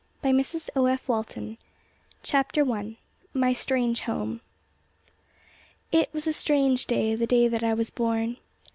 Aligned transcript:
CHAPTER 2.23 2.71
I. 2.71 2.97
MY 3.35 3.53
STRANGE 3.53 3.99
HOME. 4.01 4.41
It 5.91 6.09
was 6.11 6.25
a 6.25 6.33
strange 6.33 6.87
day, 6.87 7.13
the 7.13 7.27
day 7.27 7.47
that 7.47 7.61
I 7.63 7.75
was 7.75 7.91
born. 7.91 8.37